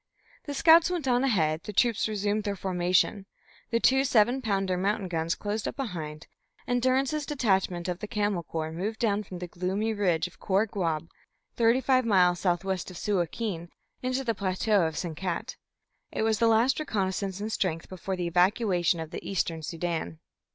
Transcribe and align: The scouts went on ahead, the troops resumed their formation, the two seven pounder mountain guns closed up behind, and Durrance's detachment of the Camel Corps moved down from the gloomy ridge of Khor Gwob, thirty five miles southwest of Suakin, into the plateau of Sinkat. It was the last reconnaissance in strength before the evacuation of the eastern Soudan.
The 0.45 0.55
scouts 0.55 0.89
went 0.89 1.07
on 1.07 1.23
ahead, 1.23 1.61
the 1.65 1.73
troops 1.73 2.07
resumed 2.07 2.43
their 2.43 2.55
formation, 2.55 3.27
the 3.69 3.79
two 3.79 4.03
seven 4.03 4.41
pounder 4.41 4.75
mountain 4.75 5.07
guns 5.07 5.35
closed 5.35 5.67
up 5.67 5.75
behind, 5.75 6.25
and 6.65 6.81
Durrance's 6.81 7.23
detachment 7.23 7.87
of 7.87 7.99
the 7.99 8.07
Camel 8.07 8.41
Corps 8.41 8.71
moved 8.71 8.97
down 8.97 9.21
from 9.21 9.37
the 9.37 9.47
gloomy 9.47 9.93
ridge 9.93 10.25
of 10.25 10.39
Khor 10.39 10.65
Gwob, 10.65 11.07
thirty 11.55 11.81
five 11.81 12.03
miles 12.03 12.39
southwest 12.39 12.89
of 12.89 12.97
Suakin, 12.97 13.69
into 14.01 14.23
the 14.23 14.33
plateau 14.33 14.87
of 14.87 14.97
Sinkat. 14.97 15.55
It 16.11 16.23
was 16.23 16.39
the 16.39 16.47
last 16.47 16.79
reconnaissance 16.79 17.39
in 17.39 17.51
strength 17.51 17.87
before 17.87 18.15
the 18.15 18.25
evacuation 18.25 18.99
of 18.99 19.11
the 19.11 19.23
eastern 19.23 19.61
Soudan. 19.61 20.17